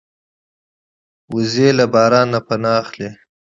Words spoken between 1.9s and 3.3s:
باران نه پناه اخلي